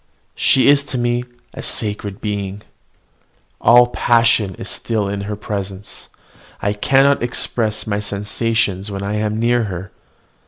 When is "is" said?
0.67-0.83, 4.55-4.67